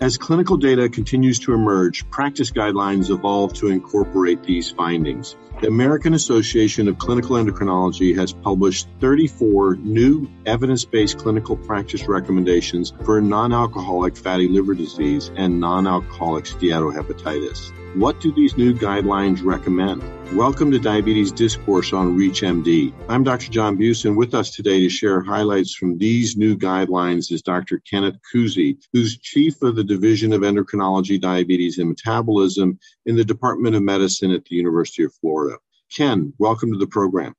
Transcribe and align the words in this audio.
As 0.00 0.16
clinical 0.16 0.56
data 0.56 0.88
continues 0.88 1.38
to 1.40 1.52
emerge, 1.52 2.08
practice 2.10 2.50
guidelines 2.50 3.10
evolve 3.10 3.52
to 3.54 3.68
incorporate 3.68 4.42
these 4.42 4.70
findings. 4.70 5.36
The 5.60 5.68
American 5.68 6.14
Association 6.14 6.88
of 6.88 6.96
Clinical 6.96 7.36
Endocrinology 7.36 8.16
has 8.16 8.32
published 8.32 8.88
34 9.00 9.76
new 9.76 10.26
evidence 10.46 10.86
based 10.86 11.18
clinical 11.18 11.54
practice 11.54 12.08
recommendations 12.08 12.94
for 13.04 13.20
non 13.20 13.52
alcoholic 13.52 14.16
fatty 14.16 14.48
liver 14.48 14.72
disease 14.72 15.30
and 15.36 15.60
non 15.60 15.86
alcoholic 15.86 16.46
steatohepatitis. 16.46 17.70
What 17.96 18.20
do 18.20 18.32
these 18.32 18.56
new 18.56 18.72
guidelines 18.72 19.44
recommend? 19.44 20.00
Welcome 20.36 20.70
to 20.70 20.78
Diabetes 20.78 21.32
Discourse 21.32 21.92
on 21.92 22.16
ReachMD. 22.16 22.94
I'm 23.08 23.24
Dr. 23.24 23.50
John 23.50 23.74
Buse, 23.74 24.04
and 24.04 24.16
with 24.16 24.32
us 24.32 24.54
today 24.54 24.78
to 24.78 24.88
share 24.88 25.20
highlights 25.20 25.74
from 25.74 25.98
these 25.98 26.36
new 26.36 26.56
guidelines 26.56 27.32
is 27.32 27.42
Dr. 27.42 27.80
Kenneth 27.80 28.14
Cusi, 28.32 28.78
who's 28.92 29.18
Chief 29.18 29.60
of 29.62 29.74
the 29.74 29.82
Division 29.82 30.32
of 30.32 30.42
Endocrinology, 30.42 31.20
Diabetes, 31.20 31.78
and 31.78 31.88
Metabolism 31.88 32.78
in 33.06 33.16
the 33.16 33.24
Department 33.24 33.74
of 33.74 33.82
Medicine 33.82 34.30
at 34.30 34.44
the 34.44 34.54
University 34.54 35.02
of 35.02 35.12
Florida. 35.14 35.58
Ken, 35.92 36.32
welcome 36.38 36.70
to 36.70 36.78
the 36.78 36.86
program. 36.86 37.34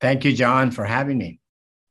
Thank 0.00 0.24
you, 0.24 0.32
John, 0.32 0.70
for 0.70 0.84
having 0.84 1.18
me. 1.18 1.40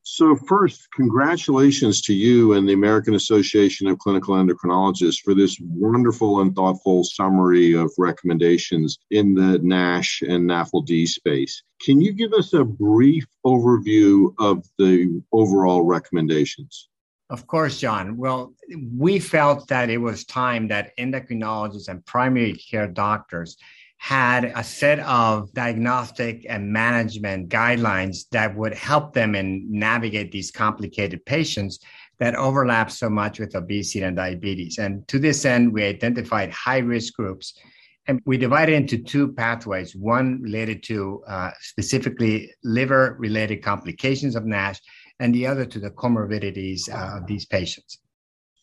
So, 0.08 0.36
first, 0.36 0.88
congratulations 0.92 2.00
to 2.04 2.14
you 2.14 2.54
and 2.54 2.70
the 2.70 2.74
American 2.74 3.16
Association 3.16 3.88
of 3.88 3.98
Clinical 3.98 4.36
Endocrinologists 4.36 5.20
for 5.24 5.34
this 5.34 5.58
wonderful 5.60 6.42
and 6.42 6.56
thoughtful 6.56 7.04
summary 7.04 7.74
of 7.74 7.92
recommendations 7.98 9.00
in 9.10 9.34
the 9.34 9.58
NASH 9.64 10.22
and 10.22 10.48
NAFLD 10.48 11.08
space. 11.08 11.64
Can 11.82 12.02
you 12.02 12.14
give 12.14 12.34
us 12.34 12.54
a 12.54 12.64
brief 12.64 13.26
overview 13.44 14.32
of 14.38 14.64
the 14.78 15.24
overall 15.32 15.82
recommendations? 15.82 16.88
Of 17.32 17.48
course, 17.48 17.80
John. 17.80 18.16
Well, 18.16 18.54
we 18.96 19.18
felt 19.18 19.68
that 19.70 19.90
it 19.90 19.98
was 19.98 20.24
time 20.24 20.68
that 20.68 20.96
endocrinologists 21.00 21.88
and 21.88 22.06
primary 22.06 22.54
care 22.54 22.88
doctors 22.88 23.58
had 24.06 24.54
a 24.56 24.64
set 24.64 25.00
of 25.00 25.52
diagnostic 25.54 26.46
and 26.48 26.72
management 26.72 27.50
guidelines 27.50 28.30
that 28.30 28.56
would 28.56 28.76
help 28.76 29.14
them 29.14 29.34
in 29.34 29.66
navigate 29.68 30.32
these 30.32 30.52
complicated 30.52 31.26
patients 31.26 31.80
that 32.20 32.36
overlap 32.36 32.92
so 32.92 33.10
much 33.10 33.40
with 33.40 33.56
obesity 33.56 34.04
and 34.04 34.16
diabetes. 34.16 34.78
And 34.78 35.08
to 35.08 35.18
this 35.18 35.44
end, 35.44 35.74
we 35.74 35.84
identified 35.84 36.52
high 36.52 36.78
risk 36.78 37.16
groups 37.16 37.60
and 38.06 38.22
we 38.26 38.38
divided 38.38 38.76
into 38.76 39.00
two 39.00 39.34
pathways 39.34 39.96
one 39.96 40.40
related 40.40 40.84
to 40.84 41.24
uh, 41.28 41.50
specifically 41.60 42.54
liver 42.64 43.16
related 43.18 43.64
complications 43.64 44.36
of 44.36 44.46
NASH, 44.46 44.82
and 45.20 45.34
the 45.34 45.48
other 45.48 45.66
to 45.66 45.80
the 45.80 45.90
comorbidities 45.90 46.82
uh, 46.94 47.18
of 47.18 47.26
these 47.26 47.48
patients. 47.48 47.98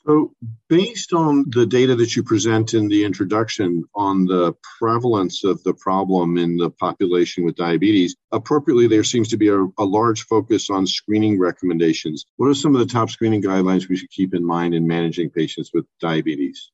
So, 0.05 0.35
based 0.69 1.13
on 1.13 1.45
the 1.51 1.65
data 1.65 1.95
that 1.95 2.17
you 2.17 2.25
present 2.25 2.75
in 2.75 2.89
the 2.89 3.05
introduction 3.05 3.85
on 3.95 4.25
the 4.25 4.53
prevalence 4.79 5.45
of 5.45 5.63
the 5.63 5.75
problem 5.75 6.39
in 6.39 6.57
the 6.57 6.71
population 6.71 7.45
with 7.45 7.55
diabetes, 7.55 8.17
appropriately, 8.33 8.89
there 8.89 9.05
seems 9.05 9.29
to 9.29 9.37
be 9.37 9.49
a, 9.49 9.63
a, 9.79 9.85
large 9.85 10.25
focus 10.25 10.71
on 10.71 10.89
screening 10.89 11.39
recommendations. 11.39 12.27
What 12.37 12.49
are 12.49 12.55
some 12.55 12.75
of 12.75 12.81
the 12.81 12.93
top 12.93 13.11
screening 13.11 13.43
guidelines 13.43 13.89
we 13.89 13.97
should 13.97 14.11
keep 14.11 14.35
in 14.35 14.45
mind 14.45 14.75
in 14.75 14.89
managing 14.89 15.31
patients 15.31 15.71
with 15.73 15.87
diabetes? 16.01 16.73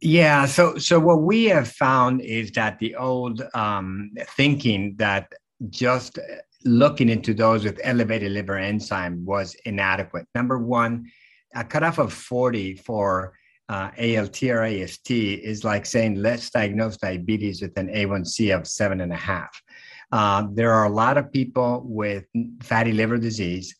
Yeah, 0.00 0.46
so 0.46 0.76
so 0.78 1.00
what 1.00 1.22
we 1.22 1.46
have 1.46 1.68
found 1.68 2.20
is 2.20 2.52
that 2.52 2.78
the 2.78 2.94
old 2.94 3.42
um, 3.54 4.12
thinking 4.36 4.94
that 4.98 5.32
just 5.70 6.18
looking 6.64 7.08
into 7.08 7.34
those 7.34 7.64
with 7.64 7.80
elevated 7.82 8.32
liver 8.32 8.58
enzyme 8.58 9.24
was 9.24 9.56
inadequate. 9.64 10.26
Number 10.34 10.58
one 10.58 11.10
a 11.54 11.64
cutoff 11.64 11.98
of 11.98 12.12
40 12.12 12.76
for 12.76 13.34
uh, 13.68 13.90
ALT 13.98 14.42
or 14.42 14.64
AST 14.64 15.10
is 15.10 15.64
like 15.64 15.86
saying 15.86 16.16
let's 16.16 16.50
diagnose 16.50 16.96
diabetes 16.96 17.62
with 17.62 17.76
an 17.78 17.88
A1C 17.88 18.54
of 18.56 18.66
seven 18.66 19.00
and 19.00 19.12
a 19.12 19.16
half. 19.16 19.62
Uh, 20.10 20.46
there 20.52 20.72
are 20.72 20.84
a 20.84 20.90
lot 20.90 21.16
of 21.16 21.32
people 21.32 21.82
with 21.84 22.24
fatty 22.62 22.92
liver 22.92 23.16
disease 23.16 23.76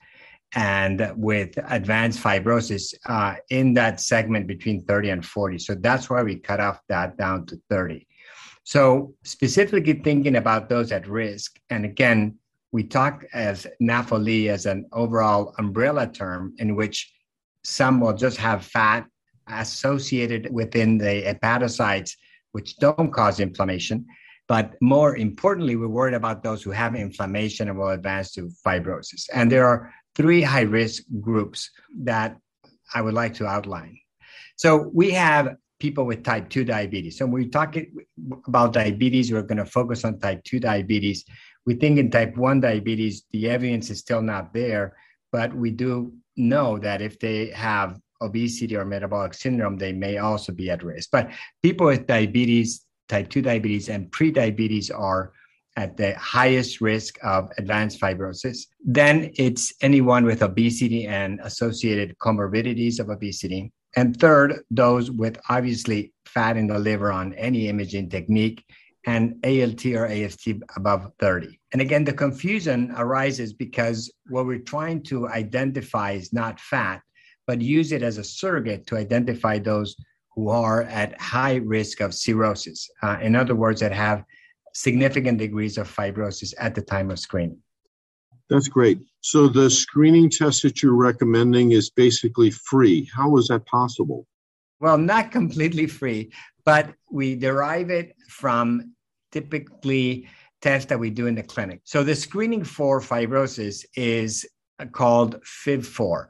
and 0.55 1.13
with 1.17 1.57
advanced 1.69 2.23
fibrosis 2.23 2.95
uh, 3.07 3.35
in 3.51 3.75
that 3.75 4.01
segment 4.01 4.47
between 4.47 4.85
30 4.85 5.11
and 5.11 5.27
40. 5.27 5.59
So 5.59 5.75
that's 5.75 6.09
why 6.09 6.23
we 6.23 6.37
cut 6.37 6.61
off 6.61 6.81
that 6.89 7.17
down 7.17 7.47
to 7.47 7.61
30. 7.69 8.07
So 8.65 9.15
specifically 9.25 9.95
thinking 9.95 10.37
about 10.37 10.69
those 10.69 10.93
at 10.93 11.09
risk, 11.09 11.59
and 11.71 11.85
again, 11.85 12.37
we 12.73 12.85
talk 12.85 13.25
as 13.33 13.67
NAFLD 13.83 14.49
as 14.49 14.67
an 14.67 14.87
overall 14.93 15.55
umbrella 15.59 16.07
term 16.07 16.55
in 16.59 16.77
which 16.77 17.13
some 17.65 18.01
will 18.01 18.15
just 18.15 18.37
have 18.39 18.65
fat 18.65 19.07
associated 19.49 20.53
within 20.53 20.99
the 20.99 21.23
hepatocytes, 21.27 22.13
which 22.53 22.77
don't 22.79 23.13
cause 23.13 23.41
inflammation. 23.41 24.07
But 24.49 24.75
more 24.81 25.17
importantly, 25.17 25.77
we're 25.77 25.89
worried 25.89 26.15
about 26.15 26.43
those 26.43 26.63
who 26.63 26.71
have 26.71 26.95
inflammation 26.95 27.69
and 27.69 27.79
will 27.79 27.91
advance 27.91 28.33
to 28.33 28.51
fibrosis. 28.67 29.29
And 29.33 29.51
there 29.51 29.67
are 29.67 29.93
three 30.17 30.43
high 30.43 30.63
risk 30.63 31.05
groups 31.21 31.71
that 32.03 32.37
I 32.93 33.01
would 33.01 33.15
like 33.15 33.35
to 33.35 33.47
outline. 33.47 33.97
So 34.57 34.91
we 34.93 35.13
have 35.13 35.55
people 35.79 36.05
with 36.05 36.23
type 36.23 36.51
2 36.51 36.65
diabetes. 36.65 37.17
So 37.17 37.27
when 37.27 37.43
we 37.43 37.49
talk 37.49 37.77
about 38.47 38.73
diabetes, 38.73 39.33
we're 39.33 39.43
going 39.43 39.59
to 39.59 39.65
focus 39.65 40.05
on 40.05 40.19
type 40.19 40.45
2 40.45 40.61
diabetes. 40.61 41.25
We 41.65 41.75
think 41.75 41.99
in 41.99 42.11
type 42.11 42.37
1 42.37 42.61
diabetes, 42.61 43.25
the 43.31 43.49
evidence 43.49 43.89
is 43.91 44.01
still 44.01 44.21
not 44.21 44.53
there, 44.53 44.97
but 45.33 45.55
we 45.55 45.71
do 45.71 46.13
know 46.37 46.79
that 46.79 47.03
if 47.03 47.19
they 47.19 47.51
have 47.51 47.99
obesity 48.23 48.77
or 48.77 48.85
metabolic 48.85 49.35
syndrome, 49.35 49.77
they 49.77 49.93
may 49.93 50.19
also 50.19 50.53
be 50.53 50.71
at 50.71 50.83
risk. 50.83 51.11
But 51.11 51.31
people 51.63 51.87
with 51.87 52.07
diabetes, 52.07 52.85
type 53.09 53.29
2 53.31 53.43
diabetes, 53.43 53.89
and 53.89 54.11
prediabetes 54.11 54.91
are 54.95 55.33
at 55.77 55.97
the 55.97 56.15
highest 56.15 56.81
risk 56.81 57.19
of 57.23 57.51
advanced 57.57 58.01
fibrosis. 58.01 58.67
Then 58.85 59.31
it's 59.37 59.73
anyone 59.81 60.25
with 60.25 60.43
obesity 60.43 61.07
and 61.07 61.41
associated 61.43 62.17
comorbidities 62.19 63.01
of 63.01 63.09
obesity. 63.09 63.73
And 63.97 64.19
third, 64.19 64.61
those 64.71 65.11
with 65.11 65.39
obviously 65.49 66.13
fat 66.27 66.57
in 66.57 66.67
the 66.67 66.79
liver 66.79 67.11
on 67.11 67.35
any 67.35 67.69
imaging 67.69 68.11
technique 68.11 68.65
and 69.07 69.35
ALT 69.45 69.85
or 69.87 70.07
AST 70.07 70.49
above 70.77 71.11
30. 71.19 71.59
And 71.73 71.81
again, 71.81 72.05
the 72.05 72.13
confusion 72.13 72.93
arises 72.97 73.53
because 73.53 74.13
what 74.29 74.47
we're 74.47 74.59
trying 74.59 75.03
to 75.05 75.29
identify 75.29 76.13
is 76.13 76.33
not 76.33 76.61
fat, 76.61 77.01
but 77.47 77.61
use 77.61 77.93
it 77.93 78.03
as 78.03 78.19
a 78.19 78.25
surrogate 78.25 78.87
to 78.89 78.97
identify 78.97 79.59
those 79.59 79.97
who 80.35 80.49
are 80.49 80.83
at 80.83 81.21
high 81.21 81.57
risk 81.57 82.01
of 82.01 82.15
cirrhosis. 82.15 82.89
Uh, 83.03 83.19
in 83.21 83.35
other 83.35 83.55
words, 83.55 83.81
that 83.81 83.93
have 83.93 84.25
significant 84.75 85.39
degrees 85.39 85.79
of 85.79 85.95
fibrosis 85.95 86.55
at 86.59 86.75
the 86.75 86.83
time 86.83 87.11
of 87.11 87.19
screening. 87.19 87.59
That's 88.49 88.69
great. 88.69 88.99
So 89.21 89.49
the 89.49 89.71
screening 89.71 90.29
test 90.29 90.63
that 90.63 90.83
you're 90.83 90.95
recommending 90.95 91.73
is 91.73 91.91
basically 91.91 92.51
free. 92.51 93.09
How 93.15 93.37
is 93.37 93.49
that 93.49 93.65
possible? 93.67 94.27
Well, 94.81 94.97
not 94.97 95.31
completely 95.31 95.87
free, 95.87 96.33
but 96.65 96.95
we 97.11 97.35
derive 97.35 97.91
it 97.91 98.15
from 98.29 98.95
typically 99.33 100.29
tests 100.61 100.89
that 100.89 100.99
we 100.99 101.11
do 101.11 101.27
in 101.27 101.35
the 101.35 101.43
clinic. 101.43 101.81
So 101.85 102.03
the 102.03 102.15
screening 102.15 102.65
for 102.65 103.01
fibrosis 103.01 103.85
is 103.95 104.47
called 104.93 105.43
FIB4. 105.43 106.27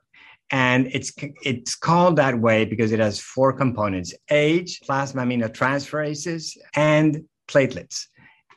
And 0.53 0.89
it's 0.93 1.13
it's 1.45 1.77
called 1.77 2.17
that 2.17 2.41
way 2.41 2.65
because 2.65 2.91
it 2.91 2.99
has 2.99 3.21
four 3.21 3.53
components: 3.53 4.13
age, 4.31 4.81
plasma 4.81 5.23
aminotransferases, 5.23 6.57
and 6.75 7.25
platelets. 7.47 8.07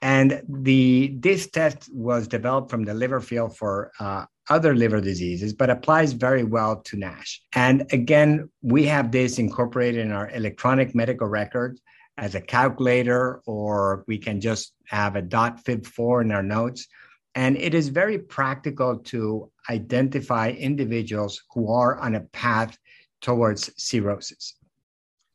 And 0.01 0.41
the 0.49 1.15
this 1.19 1.51
test 1.51 1.89
was 1.93 2.27
developed 2.27 2.71
from 2.71 2.83
the 2.83 2.95
liver 2.95 3.21
field 3.21 3.55
for 3.55 3.91
uh, 3.99 4.25
other 4.49 4.75
liver 4.75 5.01
diseases, 5.01 5.53
but 5.53 5.69
applies 5.69 6.13
very 6.13 6.43
well 6.43 6.81
to 6.81 6.97
NASH. 6.97 7.41
And 7.55 7.85
again, 7.91 8.49
we 8.61 8.85
have 8.85 9.11
this 9.11 9.39
incorporated 9.39 10.05
in 10.05 10.11
our 10.11 10.29
electronic 10.31 10.93
medical 10.93 11.27
record 11.27 11.79
as 12.17 12.35
a 12.35 12.41
calculator, 12.41 13.41
or 13.45 14.03
we 14.07 14.17
can 14.17 14.39
just 14.39 14.73
have 14.87 15.15
a 15.15 15.21
dot 15.21 15.63
fib4 15.63 16.21
in 16.23 16.31
our 16.31 16.43
notes. 16.43 16.87
And 17.35 17.57
it 17.57 17.73
is 17.73 17.87
very 17.87 18.19
practical 18.19 18.99
to 18.99 19.49
identify 19.69 20.49
individuals 20.51 21.41
who 21.53 21.71
are 21.71 21.97
on 21.97 22.15
a 22.15 22.21
path 22.21 22.77
towards 23.21 23.71
cirrhosis. 23.77 24.55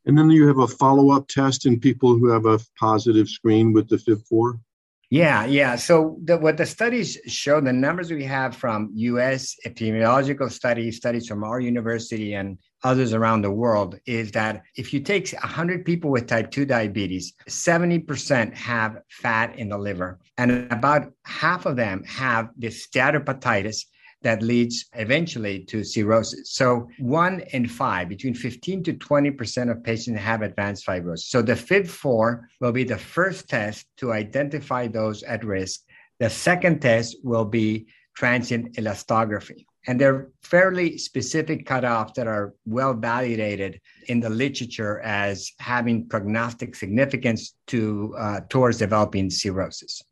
And 0.04 0.16
then 0.16 0.30
you 0.30 0.46
have 0.46 0.58
a 0.58 0.68
follow 0.68 1.10
up 1.10 1.28
test 1.28 1.66
in 1.66 1.80
people 1.80 2.16
who 2.16 2.28
have 2.28 2.46
a 2.46 2.60
positive 2.78 3.28
screen 3.28 3.72
with 3.72 3.88
the 3.88 3.96
FIB4? 3.96 4.60
Yeah, 5.10 5.46
yeah. 5.46 5.76
So 5.76 6.18
the, 6.22 6.36
what 6.36 6.58
the 6.58 6.66
studies 6.66 7.18
show, 7.26 7.62
the 7.62 7.72
numbers 7.72 8.10
we 8.10 8.24
have 8.24 8.54
from 8.54 8.90
U.S. 8.94 9.56
epidemiological 9.64 10.52
studies, 10.52 10.98
studies 10.98 11.26
from 11.26 11.44
our 11.44 11.60
university 11.60 12.34
and 12.34 12.58
others 12.84 13.14
around 13.14 13.40
the 13.40 13.50
world, 13.50 13.98
is 14.04 14.32
that 14.32 14.64
if 14.76 14.92
you 14.92 15.00
take 15.00 15.32
100 15.32 15.86
people 15.86 16.10
with 16.10 16.26
type 16.26 16.50
2 16.50 16.66
diabetes, 16.66 17.32
70% 17.48 18.54
have 18.54 18.98
fat 19.08 19.58
in 19.58 19.70
the 19.70 19.78
liver, 19.78 20.18
and 20.36 20.70
about 20.70 21.10
half 21.24 21.64
of 21.64 21.76
them 21.76 22.04
have 22.04 22.50
this 22.58 22.86
steatohepatitis, 22.86 23.86
that 24.22 24.42
leads 24.42 24.86
eventually 24.94 25.64
to 25.64 25.84
cirrhosis. 25.84 26.52
So, 26.52 26.88
one 26.98 27.40
in 27.52 27.68
five, 27.68 28.08
between 28.08 28.34
15 28.34 28.82
to 28.84 28.94
20% 28.94 29.70
of 29.70 29.84
patients 29.84 30.20
have 30.20 30.42
advanced 30.42 30.86
fibrosis. 30.86 31.30
So, 31.30 31.42
the 31.42 31.54
FIB4 31.54 32.40
will 32.60 32.72
be 32.72 32.84
the 32.84 32.98
first 32.98 33.48
test 33.48 33.86
to 33.98 34.12
identify 34.12 34.88
those 34.88 35.22
at 35.22 35.44
risk. 35.44 35.82
The 36.18 36.30
second 36.30 36.80
test 36.80 37.16
will 37.22 37.44
be 37.44 37.86
transient 38.16 38.74
elastography. 38.74 39.64
And 39.86 39.98
they're 39.98 40.28
fairly 40.42 40.98
specific 40.98 41.64
cutoffs 41.64 42.14
that 42.14 42.26
are 42.26 42.54
well 42.66 42.92
validated 42.92 43.80
in 44.08 44.20
the 44.20 44.28
literature 44.28 45.00
as 45.00 45.52
having 45.60 46.08
prognostic 46.08 46.74
significance 46.74 47.54
to 47.68 48.14
uh, 48.18 48.40
towards 48.50 48.78
developing 48.78 49.30
cirrhosis. 49.30 50.02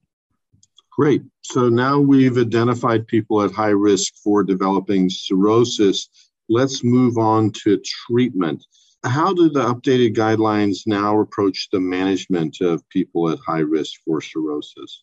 Great. 0.96 1.22
So 1.42 1.68
now 1.68 1.98
we've 1.98 2.38
identified 2.38 3.06
people 3.06 3.42
at 3.42 3.52
high 3.52 3.68
risk 3.68 4.14
for 4.24 4.42
developing 4.42 5.10
cirrhosis. 5.10 6.08
Let's 6.48 6.82
move 6.82 7.18
on 7.18 7.50
to 7.64 7.78
treatment. 7.84 8.64
How 9.04 9.34
do 9.34 9.50
the 9.50 9.62
updated 9.62 10.16
guidelines 10.16 10.86
now 10.86 11.20
approach 11.20 11.68
the 11.70 11.80
management 11.80 12.62
of 12.62 12.88
people 12.88 13.28
at 13.30 13.38
high 13.46 13.60
risk 13.60 14.00
for 14.06 14.22
cirrhosis? 14.22 15.02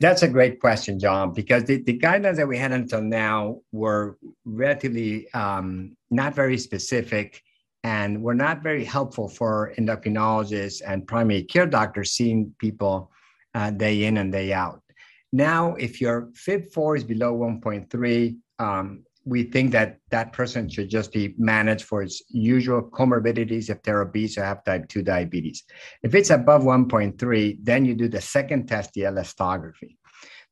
That's 0.00 0.22
a 0.22 0.28
great 0.28 0.60
question, 0.60 0.98
John, 0.98 1.32
because 1.32 1.64
the, 1.64 1.80
the 1.82 1.96
guidelines 1.96 2.36
that 2.36 2.48
we 2.48 2.58
had 2.58 2.72
until 2.72 3.00
now 3.00 3.60
were 3.72 4.18
relatively 4.44 5.32
um, 5.32 5.96
not 6.10 6.34
very 6.34 6.58
specific 6.58 7.42
and 7.84 8.22
were 8.22 8.34
not 8.34 8.62
very 8.62 8.84
helpful 8.84 9.28
for 9.28 9.72
endocrinologists 9.78 10.82
and 10.86 11.06
primary 11.06 11.44
care 11.44 11.66
doctors 11.66 12.12
seeing 12.12 12.52
people 12.58 13.10
uh, 13.54 13.70
day 13.70 14.04
in 14.04 14.18
and 14.18 14.32
day 14.32 14.52
out. 14.52 14.82
Now, 15.32 15.74
if 15.74 16.00
your 16.00 16.30
FIB4 16.32 16.96
is 16.98 17.04
below 17.04 17.36
1.3, 17.36 18.36
um, 18.58 19.04
we 19.24 19.44
think 19.44 19.70
that 19.72 19.98
that 20.10 20.32
person 20.32 20.68
should 20.68 20.88
just 20.88 21.12
be 21.12 21.34
managed 21.38 21.84
for 21.84 22.02
its 22.02 22.22
usual 22.30 22.82
comorbidities 22.82 23.70
if 23.70 23.82
they're 23.82 24.00
obese 24.00 24.36
or 24.38 24.44
have 24.44 24.64
type 24.64 24.88
2 24.88 25.02
diabetes. 25.02 25.62
If 26.02 26.14
it's 26.14 26.30
above 26.30 26.62
1.3, 26.62 27.58
then 27.62 27.84
you 27.84 27.94
do 27.94 28.08
the 28.08 28.20
second 28.20 28.66
test, 28.66 28.92
the 28.94 29.02
elastography. 29.02 29.96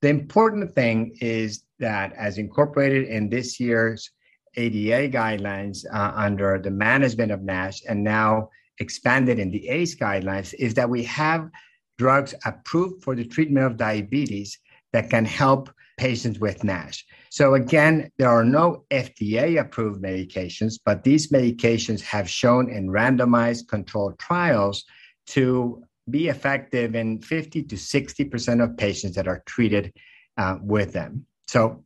The 0.00 0.08
important 0.08 0.74
thing 0.74 1.16
is 1.20 1.64
that, 1.80 2.12
as 2.12 2.38
incorporated 2.38 3.08
in 3.08 3.28
this 3.28 3.58
year's 3.58 4.10
ADA 4.54 5.08
guidelines 5.08 5.84
uh, 5.92 6.12
under 6.14 6.58
the 6.58 6.70
management 6.70 7.32
of 7.32 7.42
NASH 7.42 7.82
and 7.88 8.04
now 8.04 8.50
expanded 8.78 9.38
in 9.40 9.50
the 9.50 9.68
ACE 9.68 9.96
guidelines, 9.96 10.54
is 10.54 10.74
that 10.74 10.88
we 10.88 11.02
have 11.04 11.50
drugs 11.96 12.34
approved 12.44 13.02
for 13.02 13.16
the 13.16 13.24
treatment 13.24 13.66
of 13.66 13.76
diabetes 13.76 14.58
that 14.92 15.10
can 15.10 15.24
help 15.24 15.70
patients 15.98 16.38
with 16.38 16.64
NASH. 16.64 17.04
So, 17.30 17.54
again, 17.54 18.10
there 18.16 18.30
are 18.30 18.44
no 18.44 18.84
FDA 18.90 19.60
approved 19.60 20.02
medications, 20.02 20.78
but 20.84 21.04
these 21.04 21.30
medications 21.30 22.00
have 22.02 22.30
shown 22.30 22.70
in 22.70 22.88
randomized 22.88 23.68
controlled 23.68 24.18
trials 24.18 24.84
to 25.28 25.82
be 26.08 26.28
effective 26.28 26.94
in 26.94 27.20
50 27.20 27.64
to 27.64 27.76
60% 27.76 28.64
of 28.64 28.76
patients 28.76 29.16
that 29.16 29.28
are 29.28 29.42
treated 29.44 29.92
uh, 30.38 30.56
with 30.62 30.92
them. 30.92 31.26
So, 31.48 31.84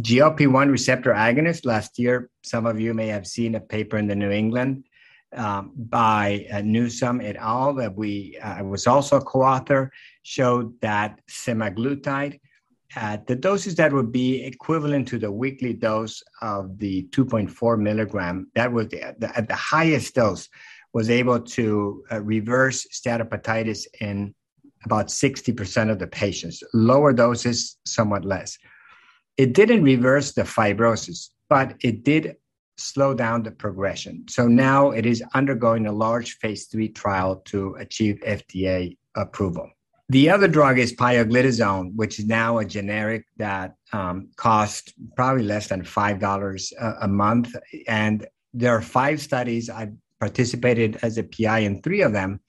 GLP 0.00 0.52
1 0.52 0.68
receptor 0.70 1.14
agonist, 1.14 1.64
last 1.64 1.98
year, 1.98 2.28
some 2.42 2.66
of 2.66 2.78
you 2.78 2.92
may 2.92 3.06
have 3.06 3.26
seen 3.26 3.54
a 3.54 3.60
paper 3.60 3.96
in 3.96 4.06
the 4.06 4.14
New 4.14 4.30
England 4.30 4.84
um, 5.34 5.72
by 5.76 6.46
uh, 6.52 6.60
Newsome 6.62 7.20
et 7.20 7.36
al. 7.36 7.74
that 7.74 7.94
we 7.94 8.38
uh, 8.42 8.62
was 8.64 8.86
also 8.86 9.16
a 9.16 9.24
co-author 9.24 9.90
showed 10.22 10.72
that 10.80 11.20
semaglutide 11.30 12.38
at 12.94 13.26
the 13.26 13.36
doses 13.36 13.74
that 13.74 13.92
would 13.92 14.12
be 14.12 14.42
equivalent 14.44 15.08
to 15.08 15.18
the 15.18 15.30
weekly 15.30 15.72
dose 15.72 16.22
of 16.40 16.78
the 16.78 17.06
2.4 17.10 17.78
milligram, 17.78 18.50
that 18.54 18.72
was 18.72 18.88
the, 18.88 19.14
the, 19.18 19.36
at 19.36 19.48
the 19.48 19.54
highest 19.54 20.14
dose, 20.14 20.48
was 20.94 21.10
able 21.10 21.40
to 21.40 22.02
uh, 22.10 22.22
reverse 22.22 22.86
steatohepatitis 22.92 23.86
in 24.00 24.34
about 24.84 25.08
60% 25.08 25.90
of 25.90 25.98
the 25.98 26.06
patients. 26.06 26.62
Lower 26.72 27.12
doses, 27.12 27.76
somewhat 27.84 28.24
less. 28.24 28.56
It 29.36 29.52
didn't 29.52 29.82
reverse 29.82 30.32
the 30.32 30.42
fibrosis, 30.42 31.30
but 31.50 31.74
it 31.80 32.02
did 32.04 32.36
slow 32.78 33.14
down 33.14 33.42
the 33.42 33.50
progression. 33.50 34.24
So 34.28 34.46
now 34.46 34.90
it 34.90 35.06
is 35.06 35.22
undergoing 35.34 35.86
a 35.86 35.92
large 35.92 36.38
phase 36.38 36.66
three 36.66 36.88
trial 36.88 37.36
to 37.46 37.74
achieve 37.78 38.20
FDA 38.26 38.96
approval. 39.16 39.70
The 40.08 40.30
other 40.30 40.46
drug 40.46 40.78
is 40.78 40.94
pioglitazone, 40.94 41.94
which 41.96 42.20
is 42.20 42.26
now 42.26 42.58
a 42.58 42.64
generic 42.64 43.24
that 43.38 43.74
um, 43.92 44.28
costs 44.36 44.92
probably 45.16 45.42
less 45.42 45.66
than 45.66 45.82
$5 45.82 46.72
a, 46.78 46.94
a 47.02 47.08
month. 47.08 47.56
And 47.88 48.24
there 48.54 48.76
are 48.76 48.82
five 48.82 49.20
studies. 49.20 49.68
I 49.68 49.90
participated 50.20 50.98
as 51.02 51.18
a 51.18 51.24
PI 51.24 51.60
in 51.60 51.82
three 51.82 52.02
of 52.02 52.12
them. 52.12 52.40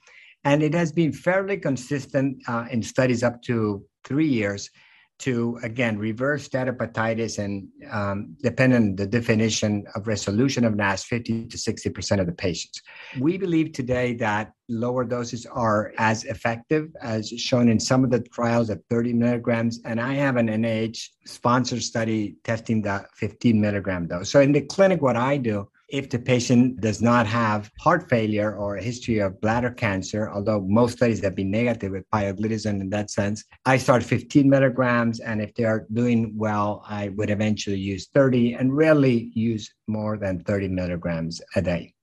And 0.43 0.61
it 0.61 0.73
has 0.75 0.91
been 0.91 1.11
fairly 1.11 1.57
consistent 1.57 2.43
uh, 2.47 2.65
in 2.69 2.83
studies 2.83 3.23
up 3.23 3.41
to 3.43 3.83
three 4.03 4.27
years 4.27 4.69
to 5.19 5.59
again 5.63 5.97
reverse 5.97 6.47
steatohepatitis 6.47 7.39
and 7.43 7.67
um, 7.91 8.35
depending 8.41 8.77
on 8.77 8.95
the 8.95 9.07
definition 9.07 9.85
of 9.95 10.07
resolution 10.07 10.63
of 10.63 10.75
NASH, 10.75 11.03
50 11.05 11.47
to 11.47 11.57
60 11.57 11.89
percent 11.89 12.21
of 12.21 12.27
the 12.27 12.33
patients. 12.33 12.81
We 13.19 13.37
believe 13.37 13.71
today 13.71 14.13
that 14.15 14.53
lower 14.69 15.05
doses 15.05 15.45
are 15.45 15.93
as 15.97 16.25
effective 16.25 16.89
as 17.01 17.29
shown 17.29 17.69
in 17.69 17.79
some 17.79 18.03
of 18.03 18.11
the 18.11 18.19
trials 18.19 18.69
at 18.69 18.79
30 18.89 19.13
milligrams, 19.13 19.79
and 19.85 19.99
I 19.99 20.13
have 20.13 20.35
an 20.35 20.47
NIH 20.47 21.09
sponsored 21.25 21.83
study 21.83 22.35
testing 22.43 22.81
the 22.81 23.05
15 23.15 23.59
milligram 23.59 24.07
dose. 24.07 24.29
So 24.29 24.41
in 24.41 24.51
the 24.51 24.61
clinic, 24.61 25.01
what 25.01 25.15
I 25.15 25.37
do 25.37 25.69
if 25.89 26.09
the 26.09 26.19
patient 26.19 26.81
does 26.81 27.01
not 27.01 27.25
have 27.25 27.71
heart 27.79 28.09
failure 28.09 28.55
or 28.55 28.75
a 28.75 28.83
history 28.83 29.19
of 29.19 29.39
bladder 29.39 29.71
cancer, 29.71 30.29
although 30.29 30.61
most 30.61 30.97
studies 30.97 31.23
have 31.23 31.35
been 31.35 31.51
negative 31.51 31.93
with 31.93 32.09
pioglitazone 32.13 32.81
in 32.81 32.89
that 32.89 33.09
sense, 33.09 33.43
I 33.65 33.77
start 33.77 34.03
15 34.03 34.49
milligrams. 34.49 35.19
And 35.19 35.41
if 35.41 35.53
they 35.55 35.63
are 35.63 35.87
doing 35.93 36.33
well, 36.35 36.83
I 36.87 37.09
would 37.09 37.29
eventually 37.29 37.79
use 37.79 38.07
30 38.13 38.53
and 38.53 38.75
rarely 38.75 39.31
use 39.33 39.73
more 39.87 40.17
than 40.17 40.41
30 40.43 40.67
milligrams 40.69 41.41
a 41.55 41.61
day. 41.61 41.93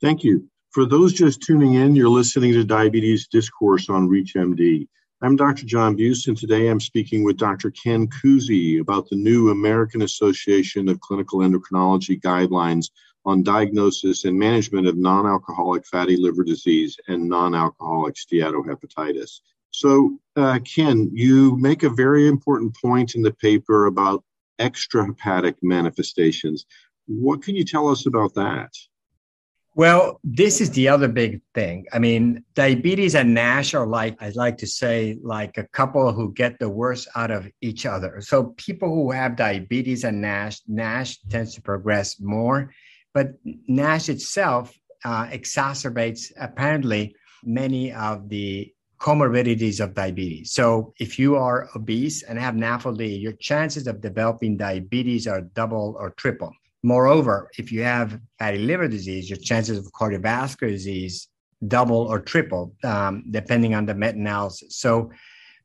Thank 0.00 0.22
you. 0.22 0.48
For 0.70 0.84
those 0.84 1.12
just 1.12 1.40
tuning 1.40 1.74
in, 1.74 1.94
you're 1.94 2.08
listening 2.08 2.52
to 2.54 2.64
Diabetes 2.64 3.28
Discourse 3.28 3.88
on 3.88 4.08
ReachMD. 4.08 4.88
I'm 5.22 5.36
Dr. 5.36 5.64
John 5.64 5.94
Buse, 5.94 6.26
and 6.26 6.36
today 6.36 6.66
I'm 6.66 6.80
speaking 6.80 7.22
with 7.24 7.36
Dr. 7.36 7.70
Ken 7.70 8.08
Cusi 8.08 8.80
about 8.80 9.08
the 9.08 9.16
new 9.16 9.50
American 9.50 10.02
Association 10.02 10.88
of 10.88 11.00
Clinical 11.00 11.38
Endocrinology 11.38 12.20
guidelines 12.20 12.90
on 13.24 13.44
diagnosis 13.44 14.24
and 14.24 14.36
management 14.36 14.88
of 14.88 14.96
non 14.96 15.24
alcoholic 15.24 15.86
fatty 15.86 16.16
liver 16.16 16.42
disease 16.42 16.96
and 17.06 17.28
non 17.28 17.54
alcoholic 17.54 18.16
steatohepatitis. 18.16 19.40
So, 19.70 20.18
uh, 20.36 20.58
Ken, 20.64 21.08
you 21.12 21.56
make 21.58 21.84
a 21.84 21.90
very 21.90 22.26
important 22.26 22.76
point 22.76 23.14
in 23.14 23.22
the 23.22 23.32
paper 23.32 23.86
about 23.86 24.24
extrahepatic 24.58 25.54
manifestations. 25.62 26.66
What 27.06 27.42
can 27.42 27.54
you 27.54 27.64
tell 27.64 27.88
us 27.88 28.06
about 28.06 28.34
that? 28.34 28.72
Well, 29.76 30.20
this 30.22 30.60
is 30.60 30.70
the 30.70 30.88
other 30.88 31.08
big 31.08 31.40
thing. 31.52 31.86
I 31.92 31.98
mean, 31.98 32.44
diabetes 32.54 33.16
and 33.16 33.34
NASH 33.34 33.74
are 33.74 33.86
like, 33.86 34.16
I 34.22 34.30
like 34.36 34.56
to 34.58 34.68
say, 34.68 35.18
like 35.22 35.58
a 35.58 35.66
couple 35.68 36.12
who 36.12 36.32
get 36.32 36.60
the 36.60 36.68
worst 36.68 37.08
out 37.16 37.32
of 37.32 37.48
each 37.60 37.84
other. 37.84 38.20
So, 38.20 38.54
people 38.56 38.88
who 38.88 39.10
have 39.10 39.34
diabetes 39.34 40.04
and 40.04 40.20
NASH, 40.20 40.60
NASH 40.68 41.18
tends 41.28 41.54
to 41.54 41.62
progress 41.62 42.20
more 42.20 42.70
but 43.14 43.34
NASH 43.68 44.08
itself 44.10 44.76
uh, 45.04 45.26
exacerbates 45.28 46.32
apparently 46.38 47.14
many 47.44 47.92
of 47.92 48.28
the 48.28 48.72
comorbidities 49.00 49.80
of 49.80 49.94
diabetes. 49.94 50.52
So 50.52 50.94
if 50.98 51.18
you 51.18 51.36
are 51.36 51.68
obese 51.76 52.22
and 52.22 52.38
have 52.38 52.54
NAFLD, 52.54 53.20
your 53.20 53.32
chances 53.32 53.86
of 53.86 54.00
developing 54.00 54.56
diabetes 54.56 55.26
are 55.26 55.42
double 55.42 55.94
or 55.98 56.10
triple. 56.10 56.52
Moreover, 56.84 57.50
if 57.56 57.72
you 57.72 57.82
have 57.82 58.20
fatty 58.38 58.58
liver 58.58 58.88
disease, 58.88 59.30
your 59.30 59.38
chances 59.38 59.78
of 59.78 59.90
cardiovascular 59.92 60.68
disease 60.68 61.28
double 61.66 62.02
or 62.12 62.20
triple, 62.20 62.74
um, 62.84 63.24
depending 63.30 63.74
on 63.74 63.86
the 63.86 63.94
meta-analysis. 63.94 64.76
So 64.76 65.10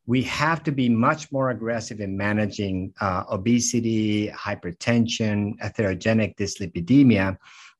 we 0.05 0.21
have 0.23 0.63
to 0.63 0.71
be 0.71 0.87
much 0.87 1.29
more 1.29 1.49
aggressive 1.49 1.99
in 1.99 2.15
managing 2.15 2.93
uh, 3.01 3.25
obesity, 3.29 4.29
hypertension, 4.29 5.59
atherogenic 5.59 6.37
dyslipidemia, 6.37 7.37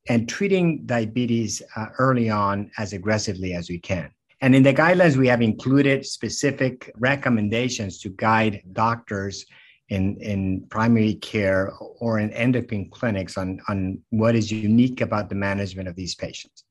and 0.10 0.27
treating 0.27 0.86
diabetes 0.86 1.62
uh, 1.77 1.86
early 1.98 2.29
on 2.29 2.69
as 2.77 2.91
aggressively 2.91 3.53
as 3.53 3.69
we 3.69 3.79
can. 3.79 4.12
And 4.41 4.53
in 4.53 4.63
the 4.63 4.74
guidelines, 4.74 5.15
we 5.15 5.29
have 5.29 5.41
included 5.41 6.05
specific 6.05 6.91
recommendations 6.98 8.01
to 8.01 8.10
guide 8.10 8.63
doctors 8.74 9.46
in, 9.89 10.17
in 10.17 10.62
primary 10.69 11.15
care 11.15 11.74
or 12.00 12.19
in 12.19 12.31
endocrine 12.31 12.89
clinics 12.89 13.38
on, 13.38 13.60
on 13.67 14.00
what 14.10 14.36
is 14.36 14.51
unique 14.51 15.01
about 15.01 15.29
the 15.29 15.36
management 15.36 15.88
of 15.88 15.96
these 15.96 16.15
patients. 16.15 16.63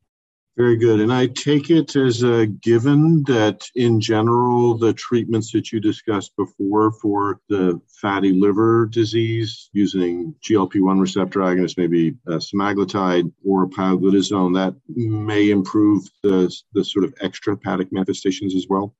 Very 0.58 0.76
good. 0.76 0.98
And 0.98 1.12
I 1.12 1.28
take 1.28 1.70
it 1.70 1.94
as 1.94 2.24
a 2.24 2.46
given 2.46 3.22
that, 3.28 3.64
in 3.76 4.00
general, 4.00 4.76
the 4.76 4.92
treatments 4.92 5.52
that 5.52 5.70
you 5.70 5.78
discussed 5.78 6.34
before 6.36 6.90
for 6.90 7.40
the 7.48 7.80
fatty 8.02 8.32
liver 8.32 8.86
disease 8.86 9.70
using 9.72 10.34
GLP 10.42 10.82
1 10.82 10.98
receptor 10.98 11.38
agonist, 11.40 11.78
maybe 11.78 12.16
uh, 12.26 12.38
semaglutide 12.38 13.32
or 13.44 13.68
pioglitazone, 13.68 14.52
that 14.54 14.74
may 14.88 15.50
improve 15.50 16.08
the, 16.24 16.52
the 16.72 16.84
sort 16.84 17.04
of 17.04 17.14
extrahepatic 17.22 17.92
manifestations 17.92 18.56
as 18.56 18.66
well? 18.68 18.96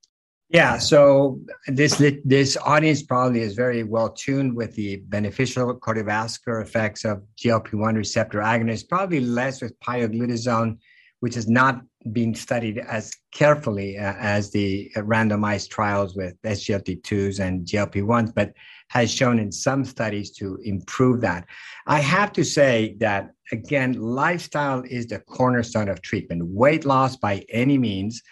Yeah, 0.50 0.78
so 0.78 1.40
this 1.66 2.02
this 2.24 2.56
audience 2.64 3.02
probably 3.02 3.40
is 3.40 3.54
very 3.54 3.82
well 3.82 4.08
tuned 4.08 4.54
with 4.54 4.74
the 4.74 4.96
beneficial 4.96 5.78
cardiovascular 5.78 6.62
effects 6.62 7.04
of 7.04 7.22
GLP-1 7.36 7.96
receptor 7.96 8.38
agonists, 8.38 8.88
probably 8.88 9.20
less 9.20 9.60
with 9.60 9.78
pioglitazone 9.80 10.78
which 11.20 11.34
has 11.34 11.48
not 11.48 11.82
been 12.12 12.34
studied 12.34 12.78
as 12.78 13.12
carefully 13.32 13.98
uh, 13.98 14.14
as 14.18 14.50
the 14.50 14.90
randomized 14.96 15.68
trials 15.68 16.14
with 16.14 16.40
SGLT2s 16.42 17.40
and 17.40 17.66
GLP1s, 17.66 18.32
but 18.34 18.52
has 18.88 19.12
shown 19.12 19.38
in 19.38 19.52
some 19.52 19.84
studies 19.84 20.30
to 20.30 20.58
improve 20.64 21.20
that. 21.20 21.44
I 21.86 22.00
have 22.00 22.32
to 22.34 22.44
say 22.44 22.96
that, 23.00 23.30
again, 23.52 23.94
lifestyle 24.00 24.82
is 24.88 25.08
the 25.08 25.18
cornerstone 25.18 25.88
of 25.88 26.00
treatment. 26.00 26.46
Weight 26.46 26.84
loss 26.84 27.16
by 27.16 27.44
any 27.50 27.76
means 27.76 28.22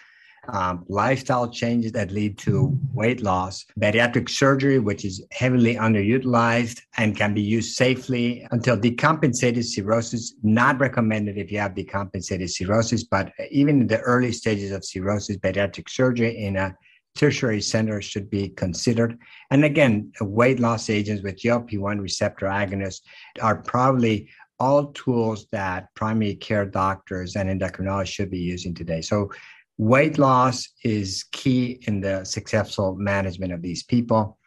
um, 0.49 0.85
lifestyle 0.87 1.49
changes 1.49 1.91
that 1.91 2.11
lead 2.11 2.37
to 2.39 2.77
weight 2.93 3.21
loss, 3.21 3.65
bariatric 3.79 4.29
surgery, 4.29 4.79
which 4.79 5.03
is 5.03 5.25
heavily 5.31 5.75
underutilized 5.75 6.81
and 6.97 7.15
can 7.17 7.33
be 7.33 7.41
used 7.41 7.75
safely 7.75 8.47
until 8.51 8.77
decompensated 8.77 9.63
cirrhosis, 9.63 10.35
not 10.43 10.79
recommended 10.79 11.37
if 11.37 11.51
you 11.51 11.59
have 11.59 11.73
decompensated 11.73 12.49
cirrhosis, 12.49 13.03
but 13.03 13.31
even 13.51 13.81
in 13.81 13.87
the 13.87 13.99
early 13.99 14.31
stages 14.31 14.71
of 14.71 14.85
cirrhosis, 14.85 15.37
bariatric 15.37 15.89
surgery 15.89 16.37
in 16.37 16.55
a 16.55 16.75
tertiary 17.15 17.61
center 17.61 18.01
should 18.01 18.29
be 18.29 18.49
considered. 18.49 19.17
And 19.51 19.65
again, 19.65 20.11
weight 20.21 20.59
loss 20.59 20.89
agents 20.89 21.23
with 21.23 21.37
GLP 21.37 21.79
1 21.79 21.99
receptor 21.99 22.45
agonists 22.45 23.01
are 23.41 23.57
probably 23.63 24.29
all 24.59 24.87
tools 24.93 25.47
that 25.51 25.93
primary 25.95 26.35
care 26.35 26.65
doctors 26.65 27.35
and 27.35 27.49
endocrinologists 27.49 28.07
should 28.07 28.31
be 28.31 28.39
using 28.39 28.73
today. 28.73 29.01
So 29.01 29.31
weight 29.77 30.17
loss 30.17 30.67
is 30.83 31.25
key 31.31 31.79
in 31.87 32.01
the 32.01 32.23
successful 32.23 32.95
management 32.95 33.53
of 33.53 33.61
these 33.61 33.83
people. 33.83 34.37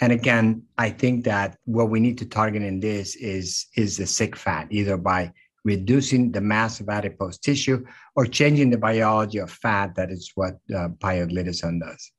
And 0.00 0.12
again 0.12 0.64
i 0.76 0.90
think 0.90 1.24
that 1.24 1.56
what 1.66 1.88
we 1.88 2.00
need 2.00 2.18
to 2.18 2.26
target 2.26 2.62
in 2.62 2.80
this 2.80 3.14
is 3.16 3.66
is 3.76 3.96
the 3.96 4.06
sick 4.06 4.34
fat 4.34 4.66
either 4.70 4.96
by 4.96 5.32
reducing 5.64 6.32
the 6.32 6.40
mass 6.40 6.80
of 6.80 6.88
adipose 6.88 7.38
tissue 7.38 7.84
or 8.16 8.26
changing 8.26 8.70
the 8.70 8.76
biology 8.76 9.38
of 9.38 9.50
fat 9.50 9.94
that 9.94 10.10
is 10.10 10.32
what 10.34 10.54
uh, 10.74 10.88
pioglitazone 10.98 11.80
does. 11.80 12.12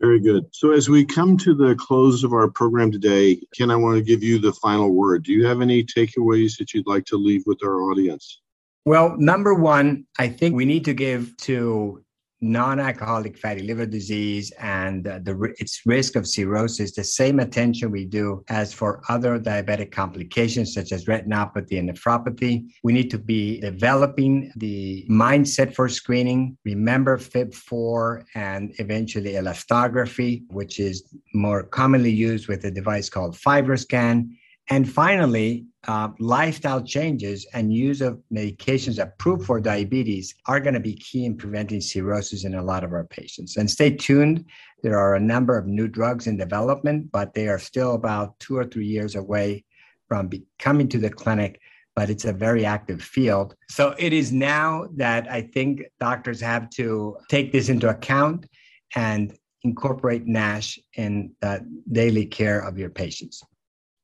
Very 0.00 0.20
good. 0.20 0.46
So 0.52 0.70
as 0.72 0.88
we 0.88 1.04
come 1.04 1.36
to 1.38 1.54
the 1.54 1.74
close 1.74 2.22
of 2.22 2.32
our 2.32 2.50
program 2.50 2.92
today 2.92 3.40
ken 3.56 3.70
i 3.70 3.76
want 3.76 3.96
to 3.96 4.04
give 4.04 4.22
you 4.22 4.38
the 4.38 4.52
final 4.52 4.90
word. 4.92 5.24
Do 5.24 5.32
you 5.32 5.46
have 5.46 5.62
any 5.62 5.82
takeaways 5.82 6.58
that 6.58 6.74
you'd 6.74 6.86
like 6.86 7.06
to 7.06 7.16
leave 7.16 7.44
with 7.46 7.64
our 7.64 7.80
audience 7.90 8.42
well, 8.84 9.16
number 9.18 9.54
one, 9.54 10.06
I 10.18 10.28
think 10.28 10.54
we 10.54 10.64
need 10.64 10.84
to 10.86 10.94
give 10.94 11.36
to 11.38 12.02
non-alcoholic 12.40 13.36
fatty 13.36 13.62
liver 13.62 13.84
disease 13.84 14.50
and 14.58 15.04
the 15.04 15.54
its 15.58 15.82
risk 15.84 16.16
of 16.16 16.26
cirrhosis 16.26 16.94
the 16.94 17.04
same 17.04 17.38
attention 17.38 17.90
we 17.90 18.06
do 18.06 18.42
as 18.48 18.72
for 18.72 19.02
other 19.08 19.38
diabetic 19.38 19.92
complications 19.92 20.72
such 20.72 20.92
as 20.92 21.04
retinopathy 21.04 21.78
and 21.78 21.90
nephropathy. 21.90 22.66
We 22.82 22.92
need 22.92 23.10
to 23.10 23.18
be 23.18 23.60
developing 23.60 24.52
the 24.56 25.06
mindset 25.10 25.74
for 25.74 25.88
screening. 25.88 26.56
Remember 26.64 27.18
fib4 27.18 28.24
and 28.34 28.72
eventually 28.78 29.32
elastography 29.32 30.44
which 30.50 30.80
is 30.80 31.14
more 31.34 31.62
commonly 31.62 32.10
used 32.10 32.48
with 32.48 32.64
a 32.64 32.70
device 32.70 33.10
called 33.10 33.36
fibroscan 33.36 34.30
and 34.70 34.88
finally, 34.88 35.66
uh, 35.88 36.10
lifestyle 36.20 36.80
changes 36.80 37.44
and 37.52 37.74
use 37.74 38.00
of 38.00 38.22
medications 38.32 39.02
approved 39.02 39.44
for 39.44 39.60
diabetes 39.60 40.34
are 40.46 40.60
going 40.60 40.74
to 40.74 40.80
be 40.80 40.94
key 40.94 41.24
in 41.24 41.36
preventing 41.36 41.80
cirrhosis 41.80 42.44
in 42.44 42.54
a 42.54 42.62
lot 42.62 42.84
of 42.84 42.92
our 42.92 43.04
patients. 43.04 43.56
And 43.56 43.68
stay 43.68 43.90
tuned. 43.90 44.44
There 44.84 44.96
are 44.96 45.16
a 45.16 45.20
number 45.20 45.58
of 45.58 45.66
new 45.66 45.88
drugs 45.88 46.28
in 46.28 46.36
development, 46.36 47.10
but 47.10 47.34
they 47.34 47.48
are 47.48 47.58
still 47.58 47.94
about 47.94 48.38
two 48.38 48.56
or 48.56 48.64
three 48.64 48.86
years 48.86 49.16
away 49.16 49.64
from 50.06 50.28
be- 50.28 50.44
coming 50.60 50.88
to 50.90 50.98
the 50.98 51.10
clinic. 51.10 51.60
But 51.96 52.08
it's 52.08 52.24
a 52.24 52.32
very 52.32 52.64
active 52.64 53.02
field. 53.02 53.56
So 53.68 53.96
it 53.98 54.12
is 54.12 54.30
now 54.30 54.86
that 54.96 55.28
I 55.28 55.42
think 55.42 55.82
doctors 55.98 56.40
have 56.40 56.70
to 56.70 57.16
take 57.28 57.50
this 57.50 57.68
into 57.68 57.88
account 57.88 58.46
and 58.94 59.36
incorporate 59.64 60.26
NASH 60.26 60.78
in 60.94 61.32
the 61.40 61.66
daily 61.90 62.26
care 62.26 62.60
of 62.60 62.78
your 62.78 62.90
patients. 62.90 63.42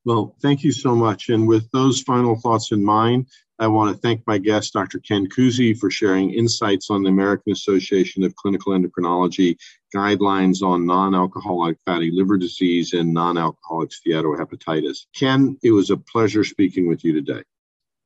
Well, 0.07 0.37
thank 0.41 0.63
you 0.63 0.71
so 0.71 0.95
much. 0.95 1.31
And 1.31 1.49
with 1.49 1.69
those 1.73 2.01
final 2.01 2.37
thoughts 2.37 2.71
in 2.71 2.83
mind, 2.83 3.27
I 3.59 3.67
want 3.67 3.93
to 3.93 4.01
thank 4.01 4.23
my 4.25 4.39
guest, 4.39 4.73
Dr. 4.73 5.01
Ken 5.01 5.27
Cusi, 5.27 5.77
for 5.77 5.91
sharing 5.91 6.33
insights 6.33 6.91
on 6.91 7.03
the 7.03 7.09
American 7.09 7.53
Association 7.53 8.23
of 8.23 8.37
Clinical 8.37 8.73
Endocrinology 8.73 9.57
guidelines 9.95 10.63
on 10.63 10.87
non 10.87 11.13
alcoholic 11.13 11.79
fatty 11.85 12.13
liver 12.13 12.37
disease 12.37 12.93
and 12.93 13.13
non 13.13 13.37
alcoholic 13.37 13.91
steatohepatitis. 13.91 15.07
Ken, 15.13 15.59
it 15.65 15.73
was 15.73 15.91
a 15.91 15.97
pleasure 15.97 16.45
speaking 16.45 16.87
with 16.87 17.03
you 17.03 17.13
today. 17.13 17.43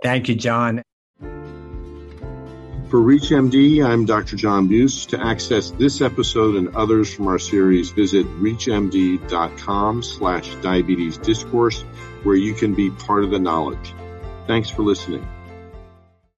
Thank 0.03 0.31
you, 0.31 0.37
John. 0.37 0.83
For 2.91 2.99
ReachMD, 2.99 3.87
I'm 3.87 4.05
Dr. 4.05 4.35
John 4.35 4.67
Buse. 4.67 5.07
To 5.07 5.25
access 5.25 5.71
this 5.71 6.01
episode 6.01 6.57
and 6.57 6.75
others 6.75 7.15
from 7.15 7.29
our 7.29 7.39
series, 7.39 7.91
visit 7.91 8.27
reachmd.com 8.41 10.03
slash 10.03 10.57
diabetes 10.57 11.17
discourse, 11.17 11.83
where 12.25 12.35
you 12.35 12.53
can 12.53 12.75
be 12.75 12.91
part 12.91 13.23
of 13.23 13.31
the 13.31 13.39
knowledge. 13.39 13.95
Thanks 14.49 14.71
for 14.71 14.83
listening. 14.83 15.25